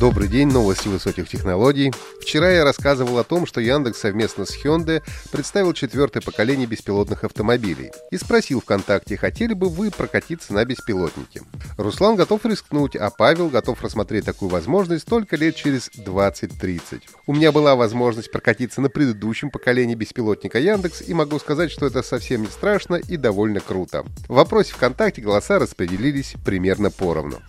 [0.00, 1.92] Добрый день, новости высоких технологий.
[2.20, 5.02] Вчера я рассказывал о том, что Яндекс совместно с Hyundai
[5.32, 11.42] представил четвертое поколение беспилотных автомобилей и спросил ВКонтакте, хотели бы вы прокатиться на беспилотнике.
[11.76, 17.02] Руслан готов рискнуть, а Павел готов рассмотреть такую возможность только лет через 20-30.
[17.26, 22.04] У меня была возможность прокатиться на предыдущем поколении беспилотника Яндекс и могу сказать, что это
[22.04, 24.04] совсем не страшно и довольно круто.
[24.28, 27.40] В вопросе ВКонтакте голоса распределились примерно поровну.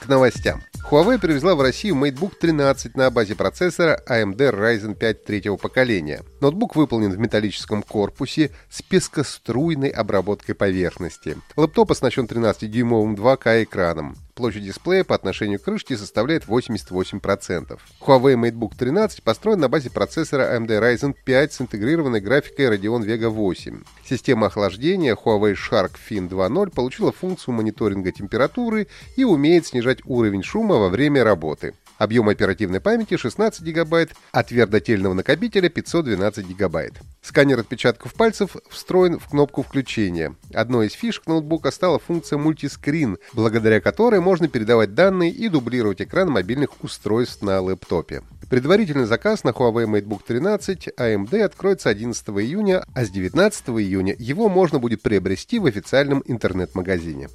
[0.00, 0.62] К новостям.
[0.88, 6.22] Huawei привезла в Россию MateBook 13 на базе процессора AMD Ryzen 5 третьего поколения.
[6.40, 11.36] Ноутбук выполнен в металлическом корпусе с пескоструйной обработкой поверхности.
[11.56, 14.16] Лэптоп оснащен 13-дюймовым 2К экраном.
[14.40, 17.78] Площадь дисплея по отношению к крышке составляет 88%.
[18.00, 23.28] Huawei MateBook 13 построен на базе процессора AMD Ryzen 5 с интегрированной графикой Radeon Vega
[23.28, 23.82] 8.
[24.02, 30.76] Система охлаждения Huawei Shark Fin 2.0 получила функцию мониторинга температуры и умеет снижать уровень шума
[30.76, 31.74] во время работы.
[32.00, 36.92] Объем оперативной памяти 16 ГБ, а твердотельного накопителя 512 ГБ.
[37.20, 40.34] Сканер отпечатков пальцев встроен в кнопку включения.
[40.54, 46.30] Одной из фишек ноутбука стала функция мультискрин, благодаря которой можно передавать данные и дублировать экран
[46.30, 48.22] мобильных устройств на лэптопе.
[48.48, 54.48] Предварительный заказ на Huawei MateBook 13 AMD откроется 11 июня, а с 19 июня его
[54.48, 57.28] можно будет приобрести в официальном интернет-магазине.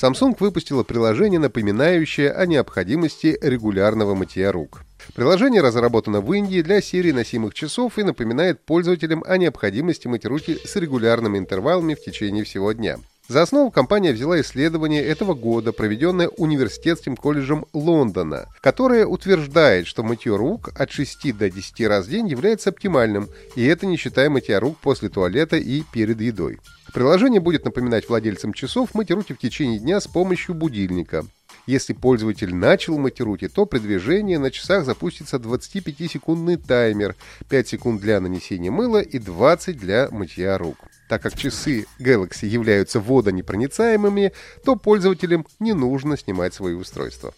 [0.00, 4.82] Samsung выпустила приложение, напоминающее о необходимости регулярного мытья рук.
[5.14, 10.58] Приложение разработано в Индии для серии носимых часов и напоминает пользователям о необходимости мыть руки
[10.62, 12.98] с регулярными интервалами в течение всего дня.
[13.28, 20.36] За основу компания взяла исследование этого года, проведенное Университетским колледжем Лондона, которое утверждает, что мытье
[20.36, 24.60] рук от 6 до 10 раз в день является оптимальным, и это не считая мытья
[24.60, 26.60] рук после туалета и перед едой.
[26.94, 31.26] Приложение будет напоминать владельцам часов мыть руки в течение дня с помощью будильника.
[31.66, 37.16] Если пользователь начал мыть руки, то при движении на часах запустится 25-секундный таймер,
[37.48, 40.78] 5 секунд для нанесения мыла и 20 для мытья рук.
[41.08, 44.32] Так как часы Galaxy являются водонепроницаемыми,
[44.64, 47.32] то пользователям не нужно снимать свои устройства.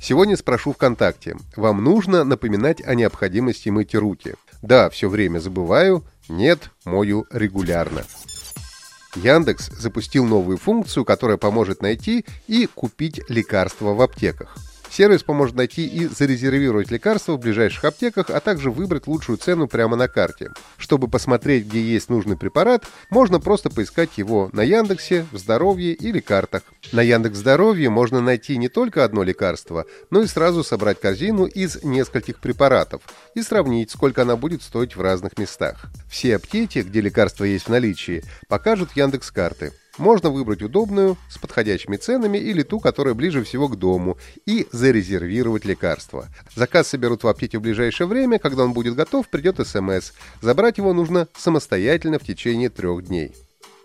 [0.00, 1.36] Сегодня спрошу ВКонтакте.
[1.56, 4.34] Вам нужно напоминать о необходимости мыть руки?
[4.60, 6.04] Да, все время забываю.
[6.28, 8.04] Нет, мою регулярно.
[9.16, 14.56] Яндекс запустил новую функцию, которая поможет найти и купить лекарства в аптеках.
[14.94, 19.96] Сервис поможет найти и зарезервировать лекарства в ближайших аптеках, а также выбрать лучшую цену прямо
[19.96, 20.52] на карте.
[20.76, 26.20] Чтобы посмотреть, где есть нужный препарат, можно просто поискать его на Яндексе, в Здоровье или
[26.20, 26.62] картах.
[26.92, 31.82] На Яндекс Здоровье можно найти не только одно лекарство, но и сразу собрать корзину из
[31.82, 33.02] нескольких препаратов
[33.34, 35.86] и сравнить, сколько она будет стоить в разных местах.
[36.08, 39.72] Все аптеки, где лекарства есть в наличии, покажут Яндекс карты.
[39.96, 45.64] Можно выбрать удобную, с подходящими ценами или ту, которая ближе всего к дому, и зарезервировать
[45.64, 46.28] лекарство.
[46.56, 50.12] Заказ соберут в аптеке в ближайшее время, когда он будет готов, придет СМС.
[50.42, 53.32] Забрать его нужно самостоятельно в течение трех дней.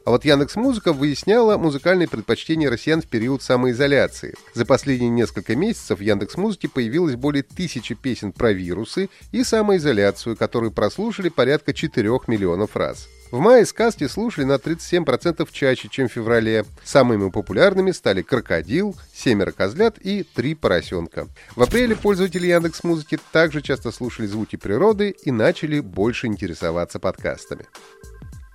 [0.05, 4.33] А вот Яндекс Музыка выясняла музыкальные предпочтения россиян в период самоизоляции.
[4.55, 10.35] За последние несколько месяцев в Яндекс Музыке появилось более тысячи песен про вирусы и самоизоляцию,
[10.35, 13.07] которые прослушали порядка 4 миллионов раз.
[13.31, 16.65] В мае сказки слушали на 37% чаще, чем в феврале.
[16.83, 21.27] Самыми популярными стали «Крокодил», «Семеро козлят» и «Три поросенка».
[21.55, 27.67] В апреле пользователи Яндекс Музыки также часто слушали звуки природы и начали больше интересоваться подкастами.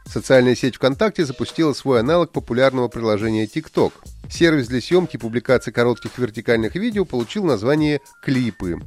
[0.07, 3.93] Социальная сеть ВКонтакте запустила свой аналог популярного приложения TikTok.
[4.31, 8.81] Сервис для съемки и публикации коротких вертикальных видео получил название «Клипы».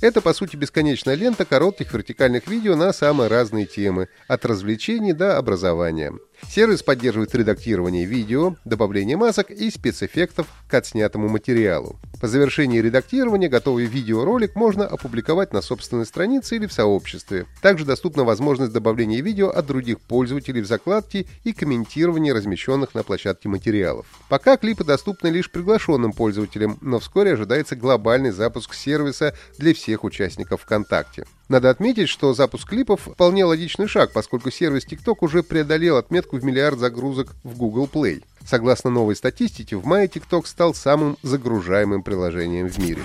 [0.00, 5.36] Это, по сути, бесконечная лента коротких вертикальных видео на самые разные темы, от развлечений до
[5.36, 6.12] образования.
[6.48, 11.98] Сервис поддерживает редактирование видео, добавление масок и спецэффектов к отснятому материалу.
[12.24, 17.44] По завершении редактирования готовый видеоролик можно опубликовать на собственной странице или в сообществе.
[17.60, 23.50] Также доступна возможность добавления видео от других пользователей в закладки и комментирования размещенных на площадке
[23.50, 24.06] материалов.
[24.30, 30.62] Пока клипы доступны лишь приглашенным пользователям, но вскоре ожидается глобальный запуск сервиса для всех участников
[30.62, 31.26] ВКонтакте.
[31.50, 36.44] Надо отметить, что запуск клипов вполне логичный шаг, поскольку сервис TikTok уже преодолел отметку в
[36.44, 38.22] миллиард загрузок в Google Play.
[38.46, 43.02] Согласно новой статистике, в мае TikTok стал самым загружаемым приложением в мире.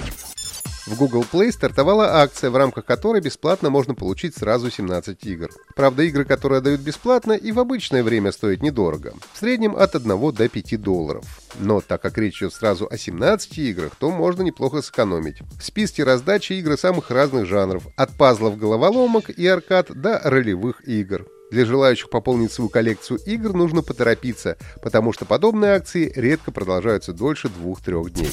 [0.90, 5.50] В Google Play стартовала акция, в рамках которой бесплатно можно получить сразу 17 игр.
[5.76, 9.14] Правда, игры, которые дают бесплатно, и в обычное время стоят недорого.
[9.34, 11.26] В среднем от 1 до 5 долларов.
[11.60, 15.42] Но так как речь идет сразу о 17 играх, то можно неплохо сэкономить.
[15.60, 21.28] В списке раздачи игры самых разных жанров, от пазлов головоломок и аркад до ролевых игр.
[21.52, 27.48] Для желающих пополнить свою коллекцию игр нужно поторопиться, потому что подобные акции редко продолжаются дольше
[27.48, 28.32] 2-3 дней.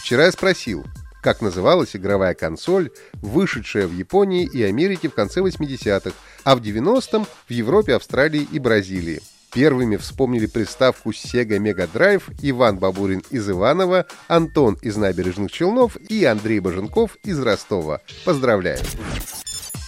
[0.00, 0.84] Вчера я спросил,
[1.22, 6.12] как называлась игровая консоль, вышедшая в Японии и Америке в конце 80-х,
[6.44, 9.20] а в 90-м в Европе, Австралии и Бразилии.
[9.52, 16.24] Первыми вспомнили приставку Sega Mega Drive Иван Бабурин из Иванова, Антон из Набережных Челнов и
[16.24, 18.00] Андрей Баженков из Ростова.
[18.24, 18.78] Поздравляю!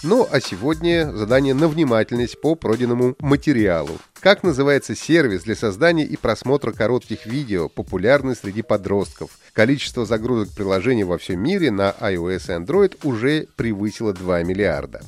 [0.01, 3.97] Ну а сегодня задание на внимательность по пройденному материалу.
[4.21, 9.31] Как называется сервис для создания и просмотра коротких видео, популярный среди подростков?
[9.51, 15.01] Количество загрузок приложений во всем мире на iOS и Android уже превысило 2 миллиарда.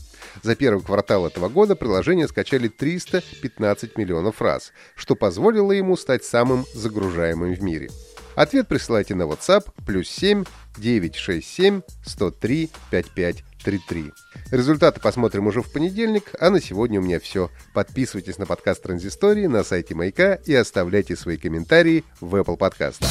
[0.44, 6.66] За первый квартал этого года приложение скачали 315 миллионов раз, что позволило ему стать самым
[6.74, 7.90] загружаемым в мире.
[8.36, 10.45] Ответ присылайте на WhatsApp плюс 7
[10.78, 14.12] 967 103 5533.
[14.51, 17.50] Результаты посмотрим уже в понедельник, а на сегодня у меня все.
[17.74, 23.06] Подписывайтесь на подкаст Транзистории на сайте Маяка и оставляйте свои комментарии в Apple Podcast.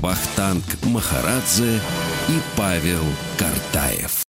[0.00, 1.80] Бахтанг Махарадзе
[2.28, 3.04] и Павел
[3.38, 4.29] Картаев.